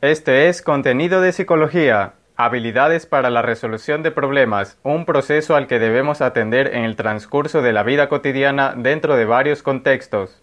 [0.00, 5.80] Este es Contenido de Psicología, habilidades para la resolución de problemas, un proceso al que
[5.80, 10.40] debemos atender en el transcurso de la vida cotidiana dentro de varios contextos.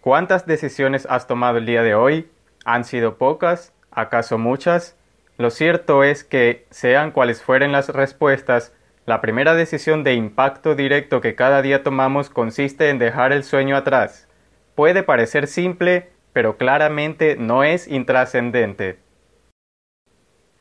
[0.00, 2.28] ¿Cuántas decisiones has tomado el día de hoy?
[2.64, 3.72] ¿Han sido pocas?
[3.92, 4.96] ¿Acaso muchas?
[5.38, 8.74] Lo cierto es que, sean cuales fueren las respuestas,
[9.06, 13.76] la primera decisión de impacto directo que cada día tomamos consiste en dejar el sueño
[13.76, 14.26] atrás.
[14.74, 18.98] Puede parecer simple, pero claramente no es intrascendente.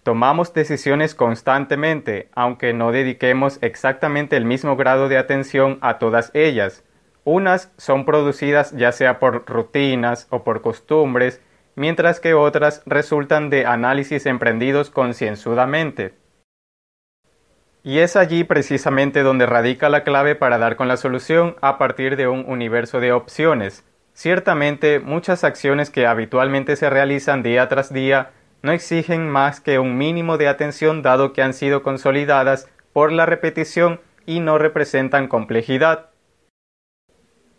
[0.04, 6.84] Tomamos decisiones constantemente, aunque no dediquemos exactamente el mismo grado de atención a todas ellas,
[7.26, 11.42] unas son producidas ya sea por rutinas o por costumbres,
[11.76, 16.14] mientras que otras resultan de análisis emprendidos concienzudamente.
[17.84, 22.16] Y es allí precisamente donde radica la clave para dar con la solución a partir
[22.16, 23.86] de un universo de opciones.
[24.20, 29.98] Ciertamente, muchas acciones que habitualmente se realizan día tras día no exigen más que un
[29.98, 36.10] mínimo de atención dado que han sido consolidadas por la repetición y no representan complejidad.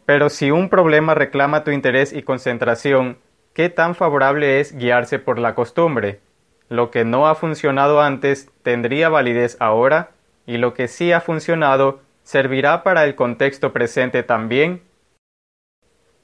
[0.05, 3.17] Pero si un problema reclama tu interés y concentración,
[3.55, 6.21] ¿qué tan favorable es guiarse por la costumbre?
[6.69, 10.11] Lo que no ha funcionado antes tendría validez ahora
[10.45, 14.90] y lo que sí ha funcionado servirá para el contexto presente también.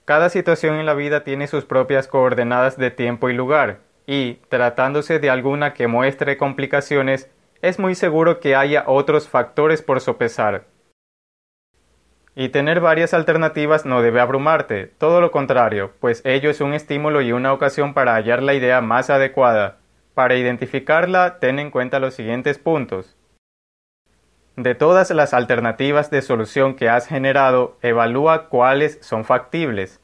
[0.06, 5.18] Cada situación en la vida tiene sus propias coordenadas de tiempo y lugar, y, tratándose
[5.18, 7.28] de alguna que muestre complicaciones,
[7.60, 10.66] es muy seguro que haya otros factores por sopesar.
[12.36, 17.20] Y tener varias alternativas no debe abrumarte, todo lo contrario, pues ello es un estímulo
[17.20, 19.78] y una ocasión para hallar la idea más adecuada.
[20.14, 23.16] Para identificarla, ten en cuenta los siguientes puntos.
[24.56, 30.00] De todas las alternativas de solución que has generado, evalúa cuáles son factibles.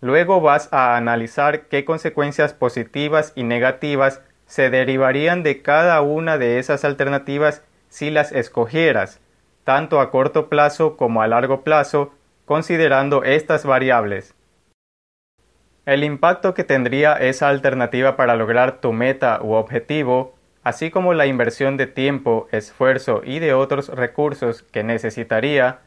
[0.00, 6.58] Luego vas a analizar qué consecuencias positivas y negativas se derivarían de cada una de
[6.58, 9.20] esas alternativas si las escogieras
[9.64, 12.12] tanto a corto plazo como a largo plazo,
[12.44, 14.34] considerando estas variables.
[15.86, 20.34] El impacto que tendría esa alternativa para lograr tu meta u objetivo,
[20.64, 25.80] así como la inversión de tiempo, esfuerzo y de otros recursos que necesitaría,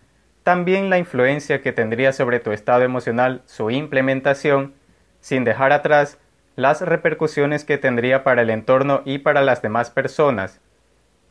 [0.43, 4.73] también la influencia que tendría sobre tu estado emocional su implementación,
[5.19, 6.19] sin dejar atrás
[6.55, 10.61] las repercusiones que tendría para el entorno y para las demás personas,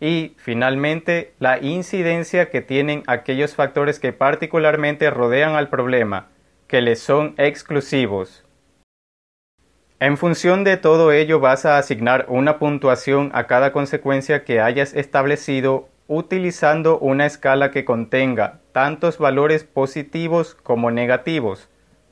[0.00, 6.28] y, finalmente, la incidencia que tienen aquellos factores que particularmente rodean al problema,
[6.66, 8.45] que les son exclusivos.
[9.98, 14.92] En función de todo ello vas a asignar una puntuación a cada consecuencia que hayas
[14.92, 21.70] establecido utilizando una escala que contenga tantos valores positivos como negativos,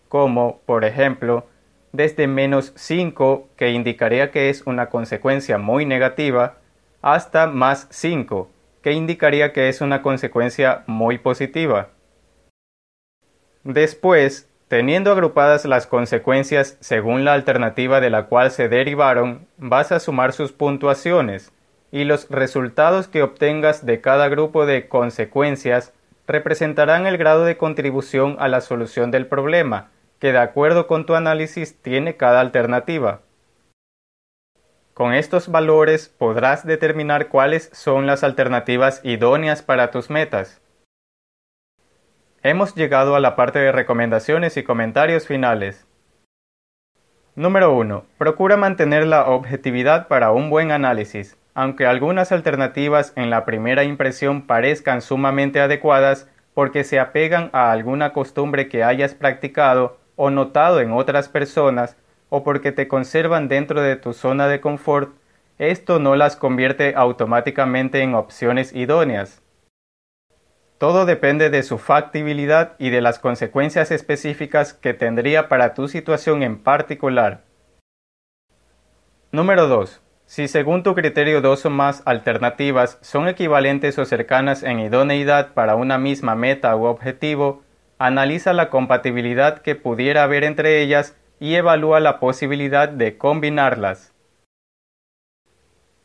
[0.08, 1.46] como, por ejemplo,
[1.92, 6.56] desde menos 5, que indicaría que es una consecuencia muy negativa,
[7.02, 8.48] hasta más 5,
[8.80, 11.90] que indicaría que es una consecuencia muy positiva.
[13.62, 20.00] Después, teniendo agrupadas las consecuencias según la alternativa de la cual se derivaron, vas a
[20.00, 21.52] sumar sus puntuaciones,
[21.92, 25.92] y los resultados que obtengas de cada grupo de consecuencias
[26.26, 31.14] representarán el grado de contribución a la solución del problema, que de acuerdo con tu
[31.14, 33.20] análisis tiene cada alternativa.
[34.92, 40.60] Con estos valores podrás determinar cuáles son las alternativas idóneas para tus metas.
[42.46, 45.86] Hemos llegado a la parte de recomendaciones y comentarios finales.
[47.34, 48.04] Número 1.
[48.18, 51.38] Procura mantener la objetividad para un buen análisis.
[51.54, 58.12] Aunque algunas alternativas en la primera impresión parezcan sumamente adecuadas porque se apegan a alguna
[58.12, 61.96] costumbre que hayas practicado o notado en otras personas,
[62.28, 65.14] o porque te conservan dentro de tu zona de confort,
[65.56, 69.40] esto no las convierte automáticamente en opciones idóneas.
[70.84, 76.42] Todo depende de su factibilidad y de las consecuencias específicas que tendría para tu situación
[76.42, 77.40] en particular.
[79.32, 80.02] Número 2.
[80.26, 85.74] Si según tu criterio dos o más alternativas son equivalentes o cercanas en idoneidad para
[85.74, 87.62] una misma meta u objetivo,
[87.96, 94.13] analiza la compatibilidad que pudiera haber entre ellas y evalúa la posibilidad de combinarlas.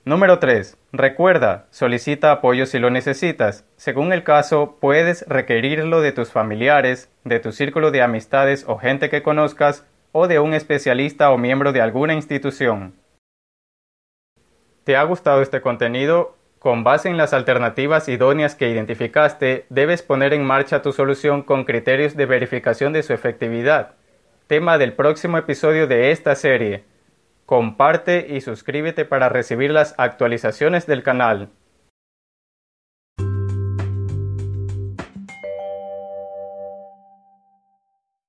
[0.09, 0.75] Número 3.
[0.91, 3.63] Recuerda, solicita apoyo si lo necesitas.
[3.75, 9.11] Según el caso, puedes requerirlo de tus familiares, de tu círculo de amistades o gente
[9.11, 12.95] que conozcas, o de un especialista o miembro de alguna institución.
[14.83, 16.35] ¿Te ha gustado este contenido?
[16.57, 21.65] Con base en las alternativas idóneas que identificaste, debes poner en marcha tu solución con
[21.65, 23.91] criterios de verificación de su efectividad
[24.49, 26.83] tema del próximo episodio de esta serie.
[27.49, 31.49] Comparte y suscríbete para recibir las actualizaciones del canal.